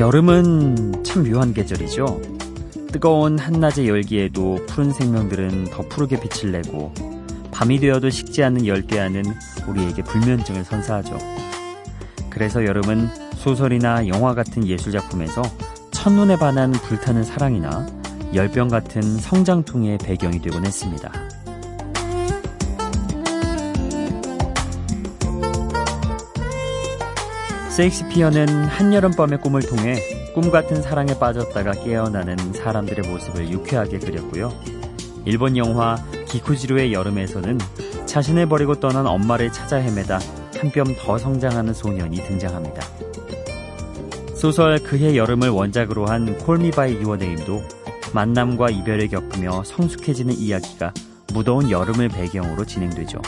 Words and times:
여름은 0.00 1.04
참 1.04 1.24
묘한 1.24 1.52
계절이죠. 1.52 2.22
뜨거운 2.90 3.38
한낮의 3.38 3.86
열기에도 3.86 4.56
푸른 4.66 4.92
생명들은 4.92 5.66
더 5.66 5.82
푸르게 5.82 6.18
빛을 6.18 6.52
내고 6.52 6.94
밤이 7.52 7.78
되어도 7.80 8.08
식지 8.08 8.42
않는 8.42 8.66
열대야는 8.66 9.22
우리에게 9.68 10.02
불면증을 10.02 10.64
선사하죠. 10.64 11.18
그래서 12.30 12.64
여름은 12.64 13.08
소설이나 13.34 14.08
영화 14.08 14.34
같은 14.34 14.66
예술작품에서 14.66 15.42
첫눈에 15.90 16.38
반한 16.38 16.72
불타는 16.72 17.22
사랑이나 17.22 17.86
열병 18.32 18.68
같은 18.68 19.02
성장통의 19.02 19.98
배경이 19.98 20.40
되곤 20.40 20.64
했습니다. 20.64 21.12
세익스피어는 27.80 28.66
한여름밤의 28.66 29.40
꿈을 29.40 29.62
통해 29.62 29.94
꿈 30.34 30.50
같은 30.50 30.82
사랑에 30.82 31.18
빠졌다가 31.18 31.72
깨어나는 31.72 32.52
사람들의 32.52 33.10
모습을 33.10 33.48
유쾌하게 33.48 34.00
그렸고요. 34.00 34.52
일본 35.24 35.56
영화 35.56 35.96
기쿠지루의 36.28 36.92
여름에서는 36.92 37.58
자신을 38.04 38.46
버리고 38.46 38.78
떠난 38.78 39.06
엄마를 39.06 39.50
찾아 39.50 39.76
헤매다 39.78 40.18
한 40.58 40.70
뼘 40.72 40.94
더 40.98 41.16
성장하는 41.16 41.72
소년이 41.72 42.18
등장합니다. 42.18 42.82
소설 44.36 44.78
그해 44.80 45.16
여름을 45.16 45.48
원작으로 45.48 46.04
한 46.04 46.36
콜미바이 46.36 46.96
유어네임도 46.96 47.62
만남과 48.12 48.68
이별을 48.68 49.08
겪으며 49.08 49.62
성숙해지는 49.64 50.34
이야기가 50.34 50.92
무더운 51.32 51.70
여름을 51.70 52.10
배경으로 52.10 52.66
진행되죠. 52.66 53.22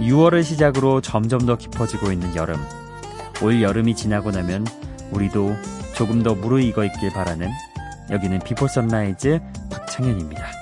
6월을 0.00 0.44
시작으로 0.44 1.00
점점 1.00 1.46
더 1.46 1.56
깊어지고 1.56 2.12
있는 2.12 2.34
여름. 2.34 2.56
올 3.42 3.62
여름이 3.62 3.94
지나고 3.94 4.30
나면 4.30 4.66
우리도 5.12 5.54
조금 5.94 6.22
더 6.22 6.34
무르익어 6.34 6.84
있길 6.84 7.10
바라는 7.10 7.48
여기는 8.10 8.40
Before 8.40 8.66
Sunrise 8.66 9.40
박창현입니다. 9.70 10.59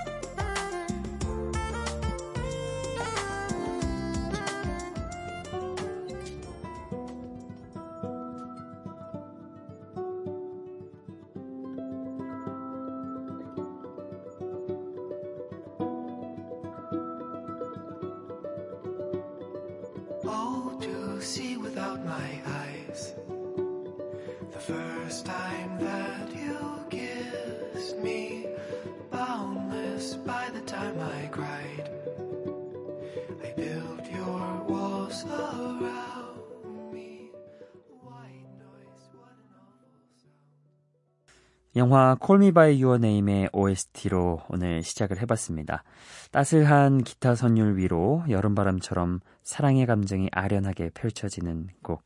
영화 41.77 42.17
Call 42.19 42.41
Me 42.41 42.53
by 42.53 42.83
Your 42.83 42.99
Name의 42.99 43.51
OST로 43.53 44.41
오늘 44.49 44.83
시작을 44.83 45.21
해봤습니다. 45.21 45.85
따스한 46.31 47.05
기타 47.05 47.35
선율 47.35 47.77
위로 47.77 48.25
여름바람처럼 48.29 49.21
사랑의 49.43 49.85
감정이 49.87 50.29
아련하게 50.33 50.91
펼쳐지는 50.95 51.69
곡. 51.83 52.03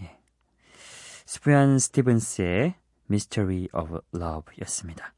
예. 0.00 0.16
Sufjan 1.26 1.78
Stevens의 1.80 2.74
Mystery 3.10 3.68
of 3.74 3.98
Love 4.14 4.54
였습니다. 4.62 5.12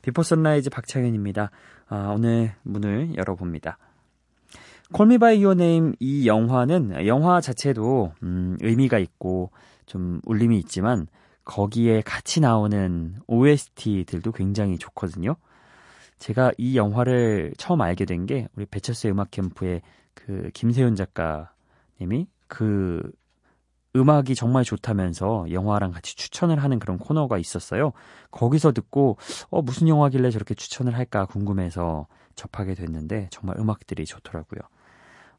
Before 0.00 0.22
Sunrise 0.22 0.70
박창현입니다. 0.70 1.50
아, 1.88 2.12
오늘 2.14 2.54
문을 2.62 3.16
열어봅니다. 3.16 3.78
Call 4.92 5.09
Me 5.09 5.18
by 5.18 5.42
Your 5.42 5.54
Name 5.54 5.94
이 6.00 6.26
영화는 6.26 7.06
영화 7.06 7.40
자체도 7.40 8.12
음, 8.22 8.56
의미가 8.60 8.98
있고 8.98 9.50
좀 9.86 10.20
울림이 10.24 10.58
있지만 10.58 11.06
거기에 11.44 12.02
같이 12.02 12.40
나오는 12.40 13.16
OST들도 13.26 14.32
굉장히 14.32 14.78
좋거든요. 14.78 15.36
제가 16.18 16.52
이 16.58 16.76
영화를 16.76 17.52
처음 17.58 17.80
알게 17.82 18.04
된 18.06 18.26
게 18.26 18.48
우리 18.56 18.66
배철수의 18.66 19.12
음악 19.12 19.30
캠프의 19.30 19.82
그 20.14 20.50
김세윤 20.54 20.96
작가님이 20.96 22.28
그 22.48 23.02
음악이 23.96 24.34
정말 24.34 24.64
좋다면서 24.64 25.46
영화랑 25.52 25.92
같이 25.92 26.16
추천을 26.16 26.62
하는 26.62 26.78
그런 26.80 26.98
코너가 26.98 27.38
있었어요. 27.38 27.92
거기서 28.32 28.72
듣고 28.72 29.18
어 29.50 29.62
무슨 29.62 29.88
영화길래 29.88 30.30
저렇게 30.30 30.54
추천을 30.54 30.96
할까 30.96 31.26
궁금해서 31.26 32.06
접하게 32.34 32.74
됐는데 32.74 33.28
정말 33.30 33.58
음악들이 33.60 34.04
좋더라고요. 34.04 34.60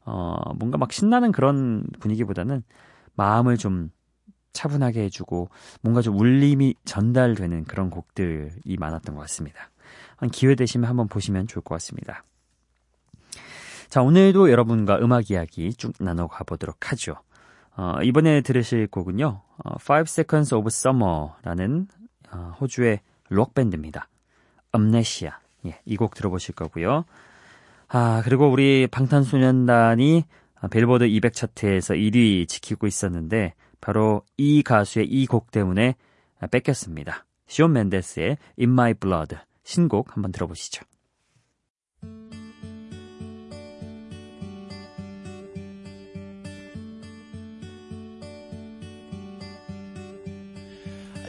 어 0.06 0.36
뭔가 0.56 0.78
막 0.78 0.92
신나는 0.92 1.32
그런 1.32 1.84
분위기보다는 2.00 2.62
마음을 3.14 3.56
좀 3.58 3.90
차분하게 4.56 5.02
해주고 5.04 5.50
뭔가 5.82 6.00
좀 6.02 6.18
울림이 6.18 6.74
전달되는 6.84 7.64
그런 7.64 7.90
곡들이 7.90 8.76
많았던 8.78 9.14
것 9.14 9.20
같습니다. 9.22 9.70
한 10.16 10.30
기회 10.30 10.54
되시면 10.54 10.88
한번 10.88 11.06
보시면 11.08 11.46
좋을 11.46 11.62
것 11.62 11.74
같습니다. 11.76 12.24
자, 13.88 14.02
오늘도 14.02 14.50
여러분과 14.50 14.98
음악 14.98 15.30
이야기 15.30 15.72
쭉 15.74 15.92
나눠가 16.00 16.42
보도록 16.44 16.90
하죠. 16.90 17.16
어, 17.76 17.98
이번에 18.02 18.40
들으실 18.40 18.86
곡은요, 18.88 19.42
어, 19.64 19.74
Five 19.80 20.06
Seconds 20.08 20.54
of 20.54 20.66
Summer라는 20.68 21.86
어, 22.32 22.54
호주의 22.60 23.00
록 23.28 23.54
밴드입니다. 23.54 24.08
암네시아. 24.72 25.38
예, 25.66 25.80
이 25.84 25.96
곡 25.96 26.14
들어보실 26.14 26.54
거고요. 26.54 27.04
아, 27.88 28.22
그리고 28.24 28.48
우리 28.50 28.86
방탄소년단이 28.90 30.24
빌보드 30.70 31.04
200 31.04 31.32
차트에서 31.34 31.94
1위 31.94 32.48
지키고 32.48 32.86
있었는데, 32.86 33.54
바로 33.86 34.22
이 34.36 34.64
가수의 34.64 35.06
이 35.06 35.26
곡 35.26 35.52
때문에 35.52 35.94
뺏겼습니다. 36.50 37.24
시온 37.46 37.72
맨데스의 37.72 38.36
In 38.58 38.70
My 38.72 38.94
Blood 38.94 39.36
신곡 39.62 40.16
한번 40.16 40.32
들어보시죠. 40.32 40.84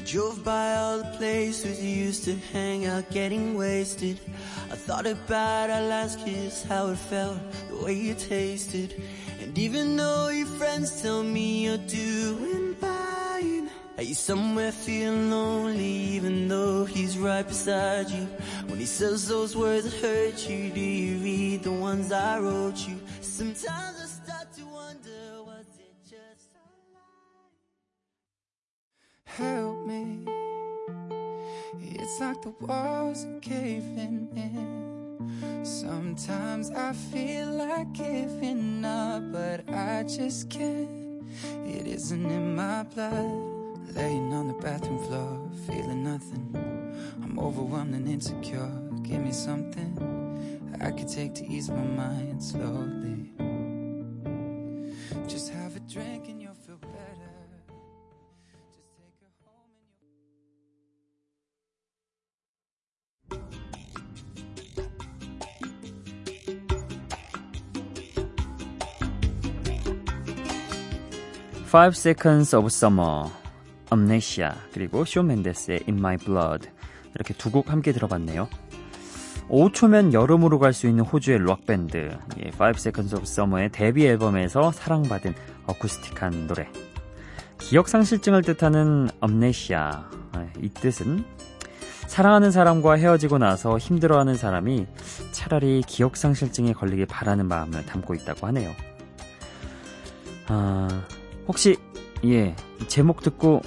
Drove 0.07 0.41
by 0.41 0.73
all 0.75 0.99
the 0.99 1.17
places 1.17 1.83
you 1.83 2.05
used 2.05 2.23
to 2.23 2.33
hang 2.53 2.85
out 2.85 3.09
getting 3.11 3.57
wasted. 3.57 4.17
I 4.71 4.75
thought 4.75 5.05
about 5.05 5.69
our 5.69 5.81
last 5.81 6.23
kiss, 6.23 6.63
how 6.63 6.87
it 6.87 6.97
felt, 6.97 7.37
the 7.69 7.75
way 7.83 7.93
you 7.93 8.13
tasted. 8.13 9.03
And 9.41 9.57
even 9.57 9.97
though 9.97 10.29
your 10.29 10.47
friends 10.47 11.01
tell 11.01 11.23
me 11.23 11.65
you're 11.65 11.85
doing 11.89 12.73
fine, 12.75 13.69
are 13.97 14.03
you 14.03 14.13
somewhere 14.13 14.71
feeling 14.71 15.29
lonely 15.29 15.83
even 16.15 16.47
though 16.47 16.85
he's 16.85 17.17
right 17.17 17.45
beside 17.45 18.09
you? 18.09 18.29
When 18.67 18.79
he 18.79 18.85
says 18.85 19.27
those 19.27 19.57
words 19.57 19.83
that 19.83 20.01
hurt 20.01 20.49
you, 20.49 20.69
do 20.69 20.79
you 20.79 21.17
read 21.17 21.63
the 21.63 21.73
ones 21.73 22.13
I 22.13 22.39
wrote 22.39 22.87
you? 22.87 22.97
Sometimes 23.19 23.67
I 24.01 24.06
Help 29.37 29.85
me. 29.85 30.17
It's 31.79 32.19
like 32.19 32.41
the 32.41 32.55
walls 32.59 33.23
are 33.23 33.39
caving 33.39 34.29
in. 34.35 35.63
Sometimes 35.63 36.71
I 36.71 36.91
feel 36.93 37.45
like 37.51 37.93
giving 37.93 38.83
up, 38.83 39.31
but 39.31 39.69
I 39.69 40.03
just 40.03 40.49
can't. 40.49 41.23
It 41.67 41.85
isn't 41.85 42.25
in 42.25 42.55
my 42.55 42.81
blood. 42.81 43.93
Laying 43.93 44.33
on 44.33 44.47
the 44.47 44.55
bathroom 44.55 44.97
floor, 45.05 45.51
feeling 45.67 46.03
nothing. 46.03 46.49
I'm 47.21 47.37
overwhelmed 47.37 47.93
and 47.93 48.07
insecure. 48.07 48.71
Give 49.03 49.21
me 49.21 49.31
something 49.31 49.93
I 50.81 50.89
could 50.89 51.09
take 51.09 51.35
to 51.35 51.45
ease 51.45 51.69
my 51.69 51.83
mind 51.83 52.41
slowly. 52.41 53.29
Just 55.27 55.51
have 55.51 55.66
5 71.77 71.93
Seconds 71.93 72.55
of 72.55 72.65
Summer, 72.67 73.29
Amnesia 73.93 74.51
그리고 74.73 75.05
쇼 75.05 75.21
맨데스의 75.21 75.81
In 75.87 75.99
My 75.99 76.17
Blood 76.17 76.69
이렇게 77.13 77.35
두 77.35 77.51
곡 77.51 77.69
함께 77.71 77.91
들어봤네요. 77.91 78.49
5초면 79.49 80.11
여름으로 80.11 80.57
갈 80.57 80.73
수 80.73 80.87
있는 80.87 81.03
호주의 81.03 81.37
록밴드 81.37 82.17
5 82.35 82.39
예, 82.43 82.69
Seconds 82.75 83.15
of 83.15 83.23
Summer의 83.23 83.69
데뷔 83.71 84.07
앨범에서 84.07 84.71
사랑받은 84.71 85.35
어쿠스틱한 85.67 86.47
노래 86.47 86.67
기억상실증을 87.59 88.41
뜻하는 88.41 89.09
Amnesia 89.23 89.79
아, 90.31 90.47
이 90.59 90.69
뜻은 90.69 91.23
사랑하는 92.07 92.49
사람과 92.49 92.93
헤어지고 92.93 93.37
나서 93.37 93.77
힘들어하는 93.77 94.33
사람이 94.33 94.87
차라리 95.31 95.83
기억상실증에 95.85 96.73
걸리길 96.73 97.05
바라는 97.05 97.47
마음을 97.47 97.85
담고 97.85 98.15
있다고 98.15 98.47
하네요. 98.47 98.73
아, 100.47 100.87
혹시, 101.47 101.77
예, 102.25 102.55
제목 102.87 103.21
듣고 103.21 103.61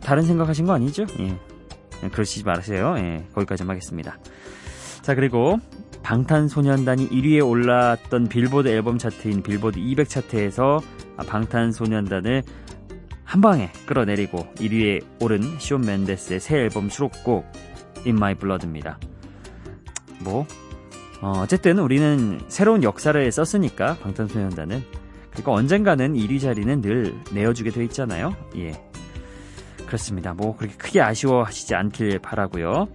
다른 0.00 0.22
생각하신 0.22 0.66
거 0.66 0.72
아니죠? 0.72 1.06
예. 1.20 1.38
그러시지 2.08 2.44
마세요. 2.44 2.94
예, 2.98 3.26
거기까지 3.34 3.62
하겠습니다. 3.62 4.18
자, 5.02 5.14
그리고 5.14 5.58
방탄소년단이 6.02 7.08
1위에 7.10 7.48
올랐던 7.48 8.28
빌보드 8.28 8.68
앨범 8.68 8.98
차트인 8.98 9.42
빌보드 9.42 9.78
200 9.78 10.08
차트에서 10.08 10.80
방탄소년단을 11.26 12.42
한 13.24 13.40
방에 13.40 13.70
끌어내리고 13.86 14.38
1위에 14.56 15.04
오른 15.20 15.42
쇼 15.58 15.78
맨데스의 15.78 16.40
새 16.40 16.58
앨범 16.58 16.88
수록곡 16.90 17.46
In 18.04 18.16
My 18.16 18.34
Blood입니다. 18.34 18.98
뭐 20.20 20.46
어, 21.20 21.46
쨌든 21.46 21.78
우리는 21.78 22.40
새로운 22.48 22.82
역사를 22.82 23.30
썼으니까 23.30 23.96
방탄소년단은 24.02 24.82
그리고 25.32 25.52
언젠가는 25.52 26.14
1위 26.14 26.40
자리는 26.40 26.80
늘 26.80 27.14
내어주게 27.32 27.70
돼 27.70 27.84
있잖아요. 27.84 28.34
예. 28.56 28.72
그렇습니다. 29.86 30.34
뭐 30.34 30.56
그렇게 30.56 30.76
크게 30.76 31.00
아쉬워하시지 31.00 31.74
않길 31.74 32.18
바라고요. 32.20 32.88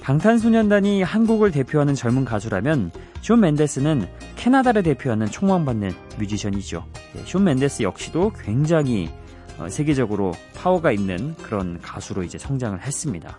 방탄소년단이 0.00 1.02
한국을 1.02 1.52
대표하는 1.52 1.94
젊은 1.94 2.24
가수라면 2.24 2.90
쇼 3.20 3.36
맨데스는 3.36 4.08
캐나다를 4.36 4.82
대표하는 4.82 5.26
총망받는 5.26 5.92
뮤지션이죠. 6.18 6.84
예, 7.16 7.24
쇼 7.24 7.38
맨데스 7.38 7.84
역시도 7.84 8.32
굉장히 8.40 9.10
어, 9.58 9.68
세계적으로 9.68 10.32
파워가 10.54 10.90
있는 10.90 11.34
그런 11.36 11.80
가수로 11.80 12.24
이제 12.24 12.36
성장을 12.38 12.80
했습니다. 12.80 13.38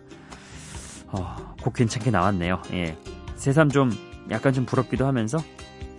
어, 1.07 1.55
곡 1.61 1.73
괜찮게 1.73 2.11
나왔네요. 2.11 2.61
예. 2.71 2.97
새삼 3.35 3.69
좀 3.69 3.91
약간 4.31 4.53
좀 4.53 4.65
부럽기도 4.65 5.05
하면서 5.05 5.37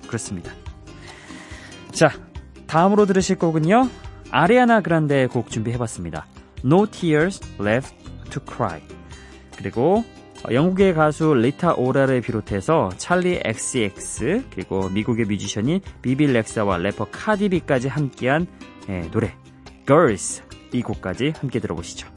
그렇습니다. 0.07 0.51
자, 1.95 2.11
다음으로 2.67 3.07
들으실 3.07 3.39
곡은요. 3.39 3.89
아리아나 4.33 4.81
그란데의 4.81 5.29
곡 5.29 5.49
준비해봤습니다. 5.49 6.27
No 6.65 6.87
Tears 6.91 7.41
Left 7.61 7.95
to 8.31 8.43
Cry. 8.45 8.83
그리고 9.57 10.05
영국의 10.51 10.93
가수 10.93 11.35
리타 11.35 11.75
오라를 11.75 12.21
비롯해서 12.21 12.91
찰리 12.97 13.41
XX 13.45 14.43
그리고 14.51 14.89
미국의 14.89 15.27
뮤지션인 15.27 15.81
비빌 16.03 16.33
렉사와 16.33 16.79
래퍼 16.79 17.07
카디비까지 17.13 17.87
함께한 17.87 18.49
예, 18.89 19.09
노래 19.13 19.33
Girls 19.87 20.43
이 20.73 20.83
곡까지 20.83 21.33
함께 21.39 21.61
들어보시죠. 21.61 22.14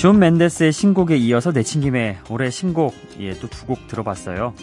숀 0.00 0.18
멘데스의 0.18 0.72
신곡에 0.72 1.18
이어서 1.18 1.52
내친 1.52 1.82
김에 1.82 2.18
올해 2.30 2.48
신곡 2.48 2.94
예, 3.18 3.34
또 3.34 3.48
두 3.48 3.66
곡 3.66 3.86
들어봤어요. 3.86 4.54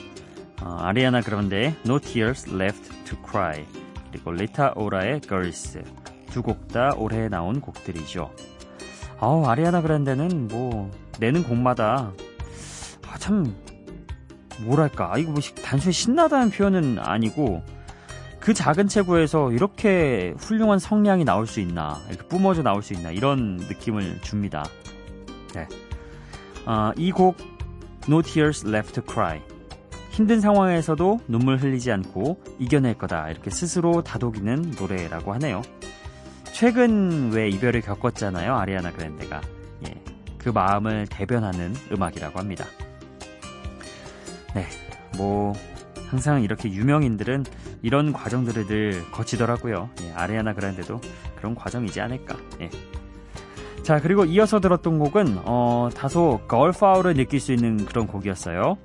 어, 0.63 0.77
아리아나 0.81 1.21
그란데의 1.21 1.75
No 1.85 1.99
Tears 1.99 2.49
Left 2.55 2.89
to 3.05 3.15
Cry 3.23 3.63
그리고 4.11 4.31
리타 4.31 4.73
오라의 4.75 5.21
Girls 5.21 5.83
두 6.31 6.41
곡 6.41 6.67
다 6.69 6.95
올해 6.97 7.29
나온 7.29 7.61
곡들이죠. 7.61 8.31
아우 9.19 9.45
아리아나 9.45 9.83
그란데는 9.83 10.47
뭐 10.47 10.89
내는 11.19 11.43
곡마다 11.43 12.11
아, 13.07 13.17
참 13.19 13.55
뭐랄까 14.61 15.19
이거 15.19 15.31
뭐 15.33 15.41
단순히 15.63 15.93
신나다는 15.93 16.49
표현은 16.49 16.97
아니고 16.97 17.61
그 18.39 18.55
작은 18.55 18.87
체구에서 18.87 19.51
이렇게 19.51 20.33
훌륭한 20.39 20.79
성량이 20.79 21.25
나올 21.25 21.45
수 21.45 21.59
있나 21.59 21.99
이렇게 22.09 22.27
뿜어져 22.27 22.63
나올 22.63 22.81
수 22.81 22.93
있나 22.93 23.11
이런 23.11 23.57
느낌을 23.57 24.21
줍니다. 24.21 24.63
네. 25.57 25.67
어, 26.67 26.91
이곡 26.95 27.37
No 28.07 28.21
Tears 28.21 28.67
Left 28.67 28.93
to 28.93 29.03
Cry 29.11 29.41
힘든 30.11 30.39
상황에서도 30.39 31.21
눈물 31.27 31.57
흘리지 31.57 31.91
않고 31.91 32.41
이겨낼 32.59 32.95
거다 32.95 33.29
이렇게 33.29 33.49
스스로 33.49 34.03
다독이는 34.03 34.75
노래라고 34.79 35.33
하네요. 35.33 35.61
최근 36.53 37.31
왜 37.31 37.49
이별을 37.49 37.81
겪었잖아요 37.81 38.55
아리아나 38.55 38.91
그랜데가 38.91 39.41
예, 39.87 39.93
그 40.37 40.49
마음을 40.49 41.07
대변하는 41.07 41.75
음악이라고 41.91 42.39
합니다. 42.39 42.65
네, 44.55 44.65
뭐 45.17 45.53
항상 46.09 46.41
이렇게 46.41 46.71
유명인들은 46.71 47.45
이런 47.83 48.13
과정들을 48.13 48.67
늘 48.67 49.11
거치더라고요. 49.11 49.89
예, 50.01 50.11
아리아나 50.13 50.53
그란데도 50.53 50.99
그런 51.35 51.53
과정이지 51.53 52.01
않을까. 52.01 52.37
예. 52.61 52.69
자, 53.87 54.01
그리고 54.01 54.25
이어서 54.25 54.59
들었던 54.59 54.99
곡은, 54.99 55.43
어, 55.45 55.87
다소 55.95 56.41
걸파울을 56.49 57.13
느낄 57.13 57.39
수 57.39 57.53
있는 57.53 57.85
그런 57.85 58.05
곡이었어요. 58.05 58.77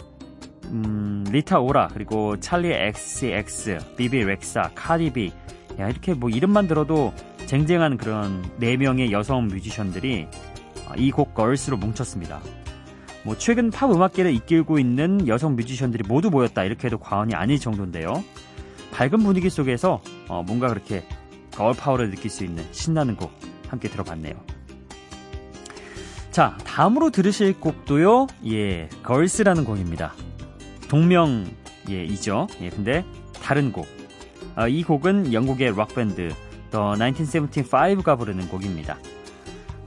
음, 0.66 1.24
리타 1.28 1.58
오라, 1.58 1.88
그리고 1.92 2.38
찰리 2.38 2.72
XCX, 2.72 3.96
비비 3.96 4.22
렉사, 4.22 4.70
카디비. 4.76 5.32
야, 5.80 5.88
이렇게 5.88 6.14
뭐 6.14 6.30
이름만 6.30 6.68
들어도 6.68 7.12
쟁쟁한 7.46 7.96
그런 7.96 8.44
4명의 8.60 9.10
여성 9.10 9.48
뮤지션들이 9.48 10.28
아, 10.86 10.94
이곡 10.96 11.34
걸스로 11.34 11.76
뭉쳤습니다. 11.78 12.40
뭐 13.24 13.36
최근 13.36 13.72
팝 13.72 13.90
음악계를 13.90 14.32
이끌고 14.32 14.78
있는 14.78 15.26
여성 15.26 15.56
뮤지션들이 15.56 16.04
모두 16.06 16.30
모였다 16.30 16.62
이렇게 16.62 16.86
해도 16.86 16.98
과언이 16.98 17.34
아닐 17.34 17.58
정도인데요. 17.58 18.22
밝은 18.92 19.18
분위기 19.18 19.50
속에서 19.50 20.00
어, 20.28 20.44
뭔가 20.46 20.68
그렇게 20.68 21.02
거울 21.56 21.74
파워를 21.74 22.10
느낄 22.10 22.30
수 22.30 22.44
있는 22.44 22.64
신나는 22.70 23.16
곡 23.16 23.32
함께 23.66 23.88
들어봤네요. 23.88 24.51
자, 26.32 26.56
다음으로 26.64 27.10
들으실 27.10 27.60
곡도요, 27.60 28.26
예, 28.46 28.88
걸스라는 29.02 29.64
곡입니다. 29.64 30.14
동명, 30.88 31.46
예, 31.90 32.04
이죠. 32.04 32.46
예, 32.62 32.70
근데 32.70 33.04
다른 33.42 33.70
곡. 33.70 33.86
어, 34.56 34.66
이 34.66 34.82
곡은 34.82 35.34
영국의 35.34 35.76
락밴드, 35.76 36.32
The 36.70 36.84
1975가 36.94 38.18
부르는 38.18 38.48
곡입니다. 38.48 38.96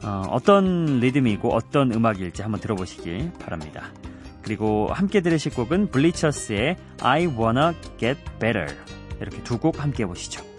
어, 0.04 0.38
떤 0.46 1.00
리듬이고 1.00 1.52
어떤 1.52 1.92
음악일지 1.92 2.44
한번 2.44 2.62
들어보시길 2.62 3.32
바랍니다. 3.40 3.92
그리고 4.44 4.88
함께 4.92 5.22
들으실 5.22 5.52
곡은 5.52 5.90
블리처스의 5.90 6.78
I 7.02 7.26
Wanna 7.26 7.74
Get 7.98 8.22
Better. 8.40 8.68
이렇게 9.20 9.42
두 9.42 9.58
곡 9.58 9.82
함께 9.82 10.04
해보시죠. 10.04 10.55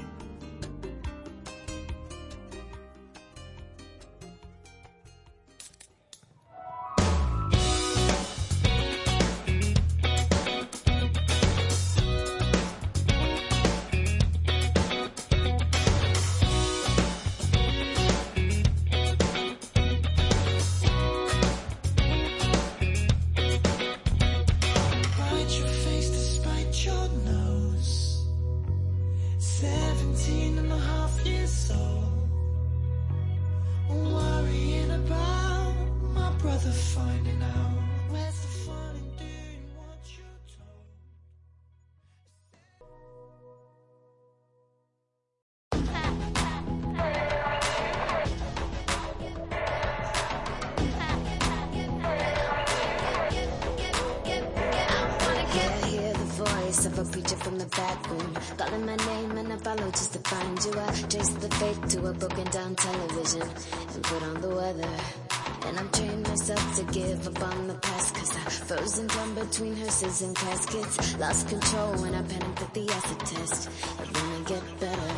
of 56.87 56.99
a 56.99 57.05
preacher 57.11 57.37
from 57.37 57.59
the 57.59 57.67
back 57.67 58.11
room 58.11 58.35
Calling 58.57 58.87
my 58.87 58.97
name 58.97 59.31
and 59.39 59.53
I 59.53 59.57
follow 59.57 59.91
just 59.91 60.13
to 60.13 60.19
find 60.21 60.65
you. 60.65 60.73
I 60.79 60.93
chase 61.09 61.31
the 61.31 61.49
faith 61.57 61.89
to 61.89 62.07
a 62.07 62.13
broken 62.13 62.45
down 62.45 62.75
television 62.77 63.43
And 63.43 64.03
put 64.03 64.23
on 64.23 64.41
the 64.41 64.49
weather. 64.49 65.26
And 65.67 65.79
I'm 65.81 65.91
trained 65.91 66.23
myself 66.29 66.77
to 66.77 66.85
give 66.93 67.27
up 67.27 67.43
on 67.43 67.67
the 67.67 67.75
past 67.75 68.15
Cause 68.15 68.37
I 68.37 68.51
frozen 68.67 69.09
from 69.09 69.35
between 69.35 69.75
hearses 69.75 70.23
and 70.23 70.35
caskets 70.37 71.19
Lost 71.19 71.49
control 71.49 71.93
when 72.03 72.15
I 72.15 72.23
panicked 72.23 72.63
at 72.63 72.73
the 72.73 72.89
acid 72.89 73.21
test 73.21 73.69
It 74.01 74.13
gonna 74.13 74.45
get 74.47 74.63
better 74.81 75.13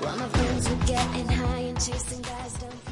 While 0.00 0.18
my 0.18 0.28
friends 0.28 0.68
were 0.68 0.86
getting 0.86 1.28
high 1.28 1.64
and 1.70 1.80
chasing 1.80 2.22
guys 2.22 2.54
I 2.62 2.68
mind 2.68 2.86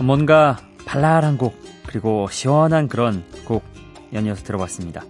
뭔가 0.00 0.58
발랄한 0.86 1.36
곡 1.38 1.54
그리고 1.86 2.28
시원한 2.30 2.86
그런 2.88 3.24
곡 3.32 3.37
연이어서 4.12 4.44
들어봤습니다. 4.44 5.02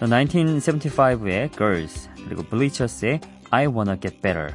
The 0.00 0.10
1975의 0.26 1.56
Girls 1.56 2.08
그리고 2.24 2.42
Bleachers의 2.44 3.20
I 3.50 3.66
Wanna 3.66 3.98
Get 4.00 4.20
Better 4.20 4.54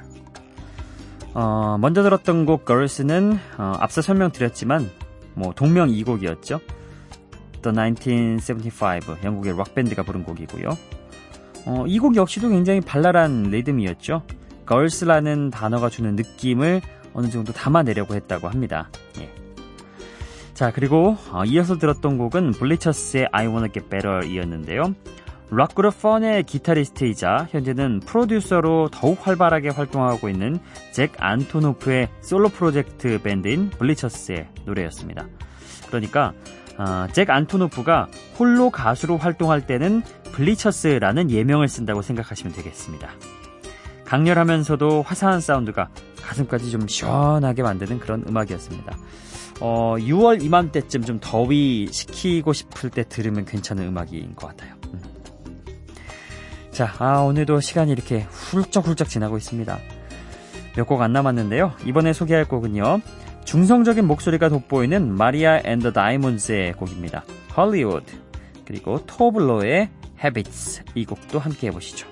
어, 1.33 1.77
먼저 1.79 2.03
들었던 2.03 2.45
곡 2.45 2.65
Girls는 2.65 3.39
어, 3.57 3.73
앞서 3.79 4.01
설명드렸지만 4.01 4.89
뭐 5.33 5.51
동명 5.53 5.89
이곡이었죠. 5.89 6.59
The 7.63 7.75
1975 7.75 9.23
영국의 9.23 9.53
록밴드가 9.53 10.03
부른 10.03 10.23
곡이고요. 10.23 10.69
어, 11.65 11.85
이 11.87 11.97
곡 11.97 12.15
역시도 12.15 12.49
굉장히 12.49 12.81
발랄한 12.81 13.43
리듬이었죠. 13.43 14.23
Girls라는 14.67 15.49
단어가 15.49 15.89
주는 15.89 16.15
느낌을 16.15 16.81
어느 17.13 17.29
정도 17.29 17.51
담아내려고 17.53 18.15
했다고 18.15 18.47
합니다. 18.49 18.89
예. 19.19 19.32
자, 20.63 20.71
그리고 20.71 21.17
어, 21.29 21.43
이어서 21.43 21.77
들었던 21.77 22.17
곡은 22.17 22.51
블리처스의 22.51 23.27
I 23.33 23.47
Wanna 23.47 23.69
Get 23.73 23.89
Better 23.89 24.25
이었는데요. 24.25 24.95
락그룹 25.51 26.01
펀의 26.01 26.43
기타리스트이자 26.43 27.49
현재는 27.51 27.99
프로듀서로 27.99 28.87
더욱 28.89 29.27
활발하게 29.27 29.67
활동하고 29.67 30.29
있는 30.29 30.59
잭 30.93 31.11
안토노프의 31.17 32.07
솔로 32.21 32.47
프로젝트 32.47 33.21
밴드인 33.21 33.71
블리처스의 33.71 34.47
노래였습니다. 34.63 35.27
그러니까 35.87 36.31
어, 36.77 37.07
잭 37.11 37.29
안토노프가 37.29 38.07
홀로 38.39 38.69
가수로 38.69 39.17
활동할 39.17 39.67
때는 39.67 40.01
블리처스라는 40.31 41.29
예명을 41.29 41.67
쓴다고 41.67 42.01
생각하시면 42.01 42.53
되겠습니다. 42.53 43.09
강렬하면서도 44.05 45.01
화사한 45.01 45.41
사운드가 45.41 45.89
가슴까지 46.21 46.71
좀 46.71 46.87
시원하게 46.87 47.63
만드는 47.63 47.99
그런 47.99 48.23
음악이었습니다. 48.25 48.95
어, 49.59 49.95
6월 49.97 50.43
이맘때쯤 50.43 51.03
좀 51.03 51.19
더위 51.21 51.87
식히고 51.91 52.53
싶을 52.53 52.89
때 52.89 53.03
들으면 53.07 53.45
괜찮은 53.45 53.87
음악인 53.87 54.35
것 54.35 54.47
같아요. 54.47 54.75
음. 54.93 55.01
자, 56.71 56.93
아, 56.99 57.19
오늘도 57.19 57.59
시간이 57.61 57.91
이렇게 57.91 58.21
훌쩍훌쩍 58.29 59.09
지나고 59.09 59.37
있습니다. 59.37 59.79
몇 60.75 60.87
곡 60.87 61.01
안 61.01 61.13
남았는데요. 61.13 61.73
이번에 61.85 62.13
소개할 62.13 62.45
곡은요. 62.45 63.01
중성적인 63.45 64.07
목소리가 64.07 64.49
돋보이는 64.49 65.13
마리아 65.13 65.61
앤더 65.63 65.91
다이몬즈의 65.91 66.73
곡입니다. 66.73 67.23
헐리우드 67.55 68.11
그리고 68.65 69.05
토블로의 69.05 69.89
Habits 70.23 70.83
이 70.95 71.05
곡도 71.05 71.37
함께 71.39 71.67
해보시죠. 71.67 72.07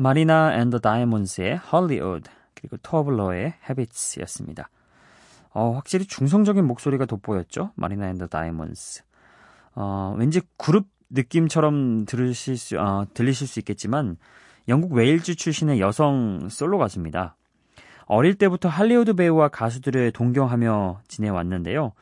Marina 0.00 0.54
and 0.54 0.78
the 0.78 0.97
Diamonds의 0.97 1.58
Hollywood 1.58 2.30
그리고 2.54 2.78
Tove 2.78 3.16
Lo의 3.16 3.54
Habits였습니다. 3.68 4.70
어, 5.52 5.72
확실히 5.72 6.06
중성적인 6.06 6.64
목소리가 6.64 7.04
돋보였죠. 7.04 7.72
Marina 7.74 8.08
and 8.08 8.28
the 8.28 8.47
Diamonds. 8.47 9.02
어, 9.74 10.14
왠지 10.16 10.40
그룹 10.56 10.86
느낌처럼 11.10 12.06
들으실 12.06 12.56
수, 12.56 12.78
어, 12.78 13.06
들리실 13.12 13.46
수 13.46 13.58
있겠지만 13.58 14.16
영국 14.68 14.92
웨일즈 14.92 15.34
출신의 15.34 15.80
여성 15.80 16.48
솔로 16.48 16.78
가수입니다. 16.78 17.36
어릴 18.06 18.36
때부터 18.36 18.68
할리우드 18.68 19.14
배우와 19.14 19.48
가수들을 19.48 20.12
동경하며 20.12 21.02
지내왔는데요. 21.08 21.92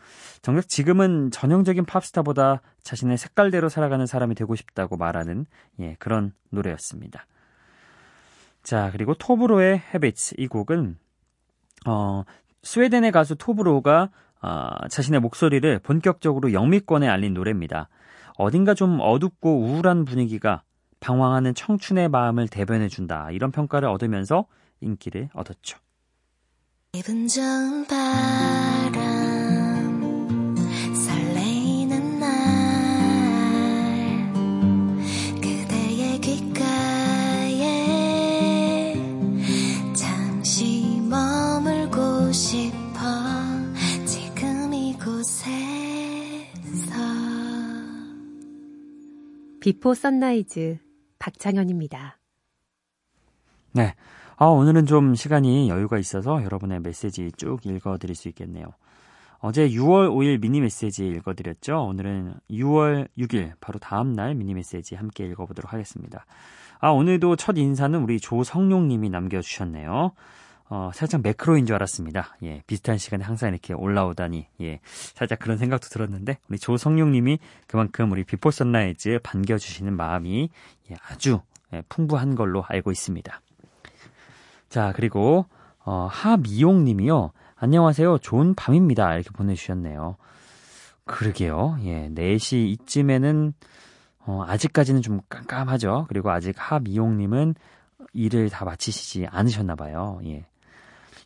정작 0.40 0.68
지금은 0.68 1.30
전형적인 1.32 1.84
팝스타보다 1.84 2.62
자신의 2.82 3.18
색깔대로 3.18 3.68
살아가는 3.68 4.06
사람이 4.06 4.34
되고 4.34 4.54
싶다고 4.54 4.96
말하는 4.96 5.46
예, 5.80 5.96
그런 5.98 6.32
노래였습니다. 6.50 7.26
자, 8.62 8.90
그리고 8.92 9.14
토브로의 9.14 9.82
Habits 9.94 10.34
이 10.38 10.46
곡은 10.46 10.98
어, 11.86 12.24
스웨덴의 12.62 13.12
가수 13.12 13.36
토브로가 13.36 14.10
어, 14.40 14.88
자신의 14.88 15.20
목소리를 15.20 15.78
본격적으로 15.80 16.52
영미권에 16.52 17.08
알린 17.08 17.34
노래입니다. 17.34 17.88
어딘가 18.36 18.74
좀 18.74 18.98
어둡고 19.00 19.60
우울한 19.60 20.04
분위기가 20.04 20.62
방황하는 21.00 21.54
청춘의 21.54 22.08
마음을 22.08 22.48
대변해준다. 22.48 23.30
이런 23.32 23.50
평가를 23.50 23.88
얻으면서 23.88 24.46
인기를 24.80 25.28
얻었죠. 25.32 25.78
Before 49.68 49.92
Sunrise 49.92 50.78
박창현입니다. 51.18 52.16
네. 53.72 53.94
아, 54.38 54.46
오늘은 54.46 54.86
좀 54.86 55.14
시간이 55.14 55.68
여유가 55.68 55.98
있어서 55.98 56.42
여러분의 56.42 56.80
메시지 56.80 57.30
쭉 57.36 57.66
읽어드릴 57.66 58.16
수 58.16 58.28
있겠네요. 58.28 58.68
어제 59.40 59.68
6월 59.68 60.08
5일 60.08 60.40
미니 60.40 60.62
메시지 60.62 61.06
읽어드렸죠. 61.06 61.84
오늘은 61.84 62.36
6월 62.50 63.08
6일 63.18 63.52
바로 63.60 63.78
다음 63.78 64.14
날 64.14 64.34
미니 64.34 64.54
메시지 64.54 64.94
함께 64.94 65.26
읽어보도록 65.26 65.70
하겠습니다. 65.70 66.24
아, 66.80 66.88
오늘도 66.88 67.36
첫 67.36 67.58
인사는 67.58 68.02
우리 68.02 68.20
조성용님이 68.20 69.10
남겨주셨네요. 69.10 70.12
어, 70.70 70.90
살짝 70.92 71.22
매크로인 71.22 71.64
줄 71.64 71.74
알았습니다. 71.76 72.36
예, 72.42 72.62
비슷한 72.66 72.98
시간에 72.98 73.24
항상 73.24 73.48
이렇게 73.50 73.72
올라오다니, 73.72 74.46
예, 74.60 74.80
살짝 74.82 75.38
그런 75.38 75.56
생각도 75.56 75.88
들었는데, 75.88 76.38
우리 76.48 76.58
조성용님이 76.58 77.38
그만큼 77.66 78.12
우리 78.12 78.24
Before 78.24 78.50
Sunrise 78.50 79.20
반겨주시는 79.22 79.96
마음이 79.96 80.50
예, 80.90 80.96
아주 81.08 81.40
예, 81.72 81.82
풍부한 81.88 82.34
걸로 82.34 82.64
알고 82.66 82.90
있습니다. 82.90 83.40
자, 84.68 84.92
그리고, 84.94 85.46
어, 85.84 86.08
하미용 86.10 86.84
님이요. 86.84 87.32
안녕하세요. 87.56 88.18
좋은 88.18 88.54
밤입니다. 88.54 89.14
이렇게 89.14 89.30
보내주셨네요. 89.30 90.16
그러게요. 91.04 91.78
예, 91.84 92.10
4시 92.10 92.68
이쯤에는, 92.68 93.54
어, 94.26 94.44
아직까지는 94.46 95.00
좀 95.00 95.22
깜깜하죠. 95.30 96.04
그리고 96.08 96.30
아직 96.30 96.54
하미용님은 96.58 97.54
일을 98.12 98.50
다 98.50 98.66
마치시지 98.66 99.26
않으셨나봐요. 99.30 100.20
예. 100.26 100.44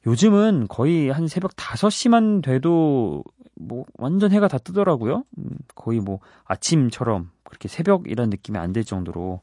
요즘은 0.07 0.67
거의 0.69 1.11
한 1.11 1.29
새벽 1.29 1.53
5시만 1.57 2.43
돼도 2.43 3.23
뭐 3.55 3.85
완전 3.95 4.33
해가 4.33 4.49
다 4.49 4.59
뜨더라고요. 4.59 5.25
음, 5.39 5.45
거의 5.75 6.01
뭐 6.01 6.19
아침처럼 6.45 7.31
그렇게 7.45 7.69
새벽 7.69 8.09
이런 8.09 8.31
느낌이 8.31 8.59
안 8.59 8.73
들 8.73 8.85
정도로 8.85 9.41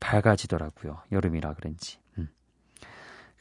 밝아지더라고요. 0.00 0.98
여름이라 1.12 1.54
그런지. 1.54 1.98
음. 2.18 2.28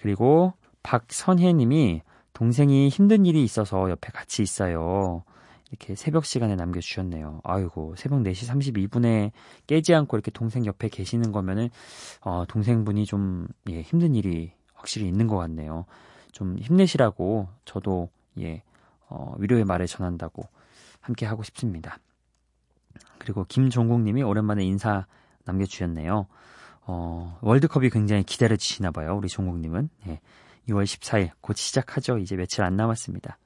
그리고 0.01 0.53
박선혜 0.81 1.53
님이 1.53 2.01
동생이 2.33 2.89
힘든 2.89 3.25
일이 3.25 3.43
있어서 3.43 3.89
옆에 3.89 4.11
같이 4.11 4.41
있어요. 4.41 5.23
이렇게 5.69 5.95
새벽 5.95 6.25
시간에 6.25 6.55
남겨주셨네요. 6.55 7.41
아이고, 7.43 7.95
새벽 7.97 8.19
4시 8.21 8.47
32분에 8.47 9.31
깨지 9.65 9.93
않고 9.93 10.17
이렇게 10.17 10.29
동생 10.31 10.65
옆에 10.65 10.87
계시는 10.87 11.31
거면은, 11.31 11.69
어, 12.21 12.45
동생분이 12.47 13.05
좀, 13.05 13.47
예, 13.69 13.81
힘든 13.81 14.13
일이 14.13 14.51
확실히 14.73 15.07
있는 15.07 15.27
것 15.27 15.37
같네요. 15.37 15.85
좀 16.33 16.57
힘내시라고 16.57 17.47
저도, 17.63 18.09
예, 18.39 18.61
어, 19.07 19.35
위로의 19.37 19.63
말을 19.63 19.87
전한다고 19.87 20.43
함께 20.99 21.25
하고 21.25 21.43
싶습니다. 21.43 21.97
그리고 23.19 23.45
김종국님이 23.47 24.23
오랜만에 24.23 24.65
인사 24.65 25.05
남겨주셨네요. 25.45 26.27
어, 26.85 27.37
월드컵이 27.41 27.89
굉장히 27.89 28.23
기다려지시나 28.23 28.91
봐요. 28.91 29.15
우리 29.15 29.29
종국님은. 29.29 29.89
예, 30.07 30.19
2월 30.67 30.83
14일 30.83 31.31
곧 31.39 31.55
시작하죠. 31.55 32.17
이제 32.17 32.35
며칠 32.35 32.63
안 32.63 32.75
남았습니다. 32.75 33.37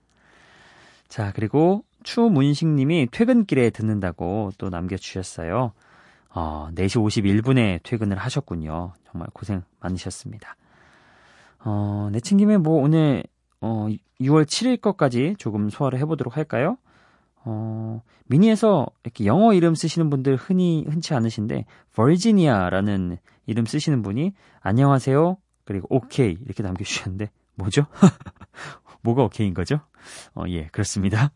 자, 1.07 1.31
그리고 1.33 1.83
추문식님이 2.03 3.09
퇴근길에 3.11 3.69
듣는다고 3.69 4.51
또 4.57 4.69
남겨주셨어요. 4.69 5.73
어, 6.29 6.69
4시 6.73 7.01
51분에 7.01 7.81
퇴근을 7.83 8.17
하셨군요. 8.17 8.93
정말 9.11 9.27
고생 9.33 9.63
많으셨습니다. 9.79 10.55
어, 11.59 12.09
내친 12.11 12.37
김에 12.37 12.57
뭐 12.57 12.81
오늘 12.81 13.23
어, 13.61 13.87
6월 14.19 14.45
7일 14.45 14.81
것까지 14.81 15.35
조금 15.37 15.69
소화를 15.69 15.99
해보도록 15.99 16.37
할까요? 16.37 16.77
어, 17.43 18.01
미니에서 18.25 18.87
이렇게 19.03 19.25
영어 19.25 19.53
이름 19.53 19.73
쓰시는 19.73 20.09
분들 20.09 20.35
흔히, 20.35 20.85
흔치 20.87 21.13
않으신데, 21.13 21.65
버지니아라는 21.95 23.17
이름 23.45 23.65
쓰시는 23.65 24.01
분이, 24.01 24.33
안녕하세요. 24.59 25.37
그리고 25.63 25.87
오케이. 25.89 26.37
이렇게 26.43 26.61
남겨주셨는데, 26.63 27.29
뭐죠? 27.55 27.85
뭐가 29.01 29.23
오케이인 29.23 29.53
거죠? 29.53 29.79
어, 30.35 30.43
예, 30.49 30.67
그렇습니다. 30.67 31.31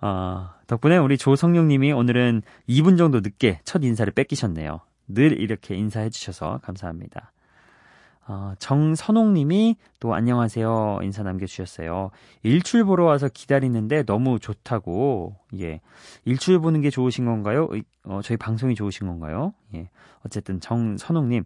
어, 0.00 0.50
덕분에 0.66 0.96
우리 0.98 1.16
조성룡 1.16 1.68
님이 1.68 1.92
오늘은 1.92 2.42
2분 2.68 2.98
정도 2.98 3.20
늦게 3.20 3.60
첫 3.64 3.84
인사를 3.84 4.12
뺏기셨네요. 4.12 4.80
늘 5.08 5.40
이렇게 5.40 5.76
인사해 5.76 6.10
주셔서 6.10 6.58
감사합니다. 6.62 7.32
어, 8.28 8.54
정선홍 8.58 9.34
님이 9.34 9.76
또 10.00 10.14
안녕하세요 10.14 10.98
인사 11.02 11.22
남겨주셨어요. 11.22 12.10
일출 12.42 12.84
보러 12.84 13.04
와서 13.04 13.28
기다리는데 13.32 14.02
너무 14.04 14.40
좋다고, 14.40 15.36
예. 15.60 15.80
일출 16.24 16.58
보는 16.58 16.80
게 16.80 16.90
좋으신 16.90 17.24
건가요? 17.24 17.68
어, 18.04 18.20
저희 18.22 18.36
방송이 18.36 18.74
좋으신 18.74 19.06
건가요? 19.06 19.54
예. 19.74 19.90
어쨌든 20.24 20.60
정선홍 20.60 21.28
님. 21.28 21.44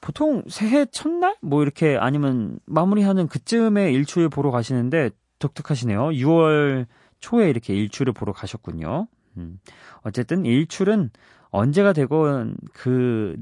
보통 0.00 0.42
새해 0.48 0.86
첫날? 0.86 1.36
뭐 1.40 1.62
이렇게 1.62 1.96
아니면 1.96 2.58
마무리하는 2.66 3.26
그쯤에 3.26 3.92
일출 3.92 4.28
보러 4.28 4.50
가시는데 4.50 5.10
독특하시네요. 5.40 6.10
6월 6.10 6.86
초에 7.18 7.50
이렇게 7.50 7.74
일출을 7.74 8.12
보러 8.12 8.32
가셨군요. 8.32 9.08
음. 9.36 9.58
어쨌든 10.02 10.44
일출은 10.44 11.10
언제가 11.50 11.92
되건 11.92 12.56
그 12.72 13.36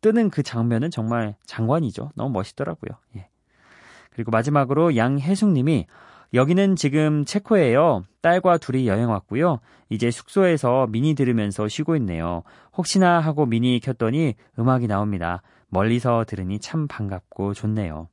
뜨는 0.00 0.30
그 0.30 0.42
장면은 0.42 0.90
정말 0.90 1.34
장관이죠. 1.46 2.12
너무 2.14 2.30
멋있더라고요. 2.30 2.98
예. 3.16 3.28
그리고 4.10 4.30
마지막으로 4.30 4.96
양혜숙님이 4.96 5.86
여기는 6.34 6.76
지금 6.76 7.24
체코예요. 7.24 8.04
딸과 8.20 8.58
둘이 8.58 8.86
여행 8.86 9.10
왔고요. 9.10 9.60
이제 9.88 10.10
숙소에서 10.10 10.86
미니 10.88 11.14
들으면서 11.14 11.68
쉬고 11.68 11.96
있네요. 11.96 12.42
혹시나 12.76 13.20
하고 13.20 13.46
미니 13.46 13.80
켰더니 13.80 14.34
음악이 14.58 14.86
나옵니다. 14.86 15.42
멀리서 15.68 16.24
들으니 16.26 16.58
참 16.58 16.86
반갑고 16.86 17.54
좋네요. 17.54 18.08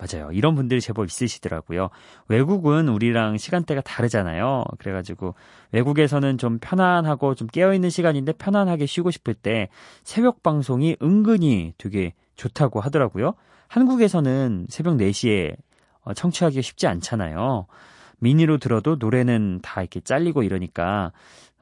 맞아요. 0.00 0.30
이런 0.32 0.54
분들이 0.54 0.80
제법 0.80 1.04
있으시더라고요. 1.06 1.90
외국은 2.28 2.88
우리랑 2.88 3.36
시간대가 3.36 3.82
다르잖아요. 3.82 4.64
그래가지고 4.78 5.34
외국에서는 5.72 6.38
좀 6.38 6.58
편안하고 6.58 7.34
좀 7.34 7.46
깨어있는 7.48 7.90
시간인데 7.90 8.32
편안하게 8.32 8.86
쉬고 8.86 9.10
싶을 9.10 9.34
때 9.34 9.68
새벽 10.02 10.42
방송이 10.42 10.96
은근히 11.02 11.74
되게 11.76 12.14
좋다고 12.36 12.80
하더라고요. 12.80 13.34
한국에서는 13.68 14.66
새벽 14.70 14.96
4시에 14.96 15.54
어, 16.02 16.14
청취하기가 16.14 16.62
쉽지 16.62 16.86
않잖아요. 16.86 17.66
미니로 18.20 18.56
들어도 18.56 18.96
노래는 18.98 19.60
다 19.62 19.82
이렇게 19.82 20.00
잘리고 20.00 20.42
이러니까 20.42 21.12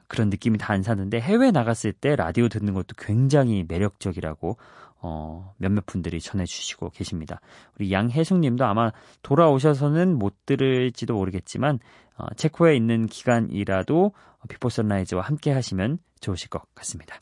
그런 0.07 0.29
느낌이 0.29 0.57
다 0.57 0.73
안 0.73 0.81
사는데 0.81 1.19
해외 1.19 1.51
나갔을 1.51 1.91
때 1.91 2.15
라디오 2.15 2.47
듣는 2.47 2.73
것도 2.73 2.95
굉장히 2.97 3.65
매력적이라고 3.67 4.57
어, 5.01 5.53
몇몇 5.57 5.85
분들이 5.85 6.19
전해주시고 6.19 6.89
계십니다. 6.89 7.39
우리 7.77 7.91
양혜숙님도 7.91 8.65
아마 8.65 8.91
돌아오셔서는 9.21 10.17
못 10.17 10.45
들을지도 10.45 11.13
모르겠지만 11.13 11.79
어, 12.17 12.25
체코에 12.35 12.75
있는 12.75 13.07
기간이라도 13.07 14.11
Before 14.49 14.69
Sunrise와 14.69 15.21
함께 15.21 15.51
하시면 15.51 15.99
좋으실 16.19 16.49
것 16.49 16.63
같습니다. 16.75 17.21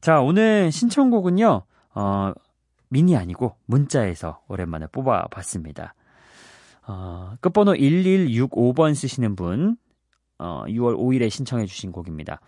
자, 0.00 0.20
오늘 0.20 0.70
신청곡은요, 0.70 1.62
어, 1.94 2.32
미니 2.88 3.16
아니고 3.16 3.56
문자에서 3.66 4.42
오랜만에 4.48 4.86
뽑아봤습니다. 4.92 5.94
어, 6.86 7.32
끝번호 7.40 7.72
1165번 7.72 8.94
쓰시는 8.94 9.34
분, 9.34 9.76
어, 10.38 10.64
6월 10.66 10.96
5일에 10.96 11.30
신청해 11.30 11.66
주신 11.66 11.90
곡입니다. 11.90 12.40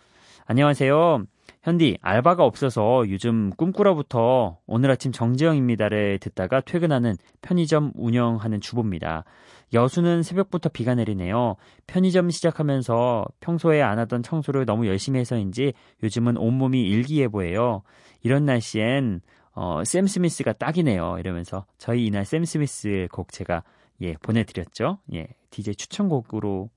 안녕하세요. 0.45 1.25
현디, 1.69 1.99
알바가 2.01 2.43
없어서 2.43 3.07
요즘 3.09 3.51
꿈꾸라부터 3.51 4.57
오늘 4.65 4.89
아침 4.89 5.11
정지영입니다를 5.11 6.17
듣다가 6.17 6.61
퇴근하는 6.61 7.15
편의점 7.43 7.91
운영하는 7.93 8.59
주부입니다. 8.59 9.23
여수는 9.71 10.23
새벽부터 10.23 10.69
비가 10.69 10.95
내리네요. 10.95 11.57
편의점 11.85 12.31
시작하면서 12.31 13.23
평소에 13.39 13.83
안 13.83 13.99
하던 13.99 14.23
청소를 14.23 14.65
너무 14.65 14.87
열심히 14.87 15.19
해서인지 15.19 15.73
요즘은 16.01 16.37
온몸이 16.37 16.81
일기예보예요. 16.81 17.83
이런 18.23 18.45
날씨엔 18.45 19.21
어, 19.53 19.83
샘 19.85 20.07
스미스가 20.07 20.53
딱이네요. 20.53 21.17
이러면서 21.19 21.65
저희 21.77 22.07
이날 22.07 22.25
샘 22.25 22.45
스미스 22.45 23.07
곡 23.11 23.31
제가 23.31 23.63
예, 24.01 24.13
보내드렸죠. 24.13 24.97
예, 25.13 25.27
DJ 25.51 25.75
추천곡으로 25.75 26.71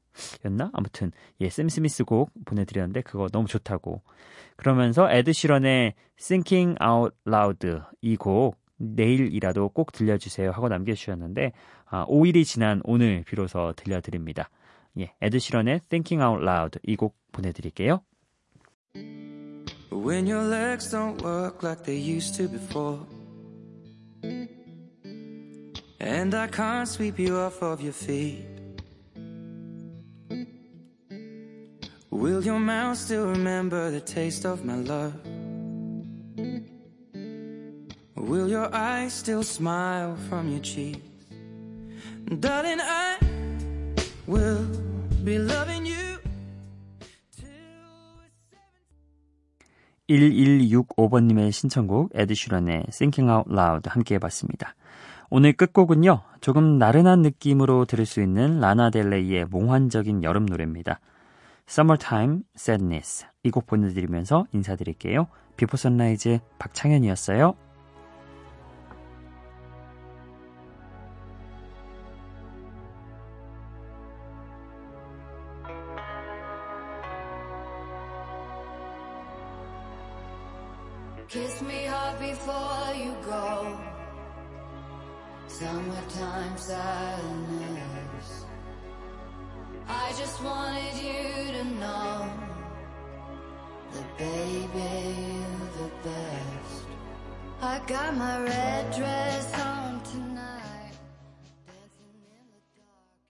였나? 0.45 0.71
아무튼 0.73 1.13
예, 1.41 1.49
샘 1.49 1.69
스미스 1.69 2.05
곡 2.05 2.31
보내드렸는데 2.45 3.03
그거 3.03 3.29
너무 3.29 3.47
좋다고. 3.47 4.03
그러면서 4.57 5.11
에드 5.11 5.33
시런의 5.33 5.95
Thinking 6.17 6.77
Out 6.83 7.17
Loud 7.27 7.81
이 8.03 8.17
곡 8.17 8.57
내일이라도 8.77 9.69
꼭 9.69 9.93
들려주세요 9.93 10.51
하고 10.51 10.69
남겨주셨는데 10.69 11.53
아, 11.87 12.05
5일이 12.07 12.45
지난 12.45 12.81
오늘 12.85 13.23
비로소 13.25 13.73
들려드립니다. 13.77 14.51
예, 14.99 15.15
에드 15.21 15.39
시런의 15.39 15.81
Thinking 15.89 16.23
Out 16.23 16.43
Loud 16.45 16.79
이 16.87 16.97
곡 16.97 17.17
보내드릴게요. 17.33 18.01
When 19.93 20.27
your 20.27 20.43
legs 20.49 20.91
don't 20.91 21.23
work 21.23 21.63
like 21.63 21.85
they 21.85 21.97
used 21.99 22.35
to 22.37 22.49
before 22.49 22.99
And 26.01 26.35
I 26.35 26.49
can't 26.49 26.89
sweep 26.89 27.19
you 27.21 27.37
off 27.37 27.63
of 27.63 27.81
your 27.81 27.93
feet 27.95 28.52
Will 32.23 32.41
your 32.41 32.61
mouth 32.61 32.97
still 32.99 33.27
remember 33.27 33.91
the 33.91 34.01
taste 34.01 34.47
of 34.47 34.65
my 34.65 34.77
love? 34.77 35.13
Will 38.15 38.49
your 38.49 38.73
eyes 38.73 39.13
still 39.13 39.43
smile 39.43 40.15
from 40.29 40.51
your 40.51 40.63
cheeks? 40.63 41.01
Darling, 42.39 42.79
I 42.81 43.19
will 44.29 44.63
be 45.25 45.37
loving 45.37 45.85
you. 45.85 46.21
1165번님의 50.09 51.51
신청곡 51.51 52.11
에드슈런의 52.15 52.85
Thinking 52.93 53.33
Out 53.33 53.51
Loud 53.51 53.91
함께 53.91 54.15
해봤습니다. 54.15 54.77
오늘 55.29 55.55
끝곡은요, 55.55 56.23
조금 56.41 56.79
나른한 56.79 57.23
느낌으로 57.23 57.85
들을 57.87 58.07
수 58.07 58.23
있는 58.23 58.61
라나델레이의 58.61 59.47
몽환적인 59.47 60.23
여름 60.23 60.47
노래입니다. 60.47 61.01
Summertime 61.69 62.41
Sadness 62.57 63.27
이 63.45 63.51
곡 63.51 63.67
보내드리면서 63.67 64.47
인사드릴게요. 64.53 65.27
비포 65.57 65.77
선라이즈 65.77 66.39
박창현이었어요. 66.59 67.55